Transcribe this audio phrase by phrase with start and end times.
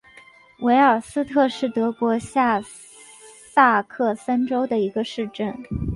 [0.61, 2.59] 维尔斯特是德国下
[3.53, 5.55] 萨克森州的一个市镇。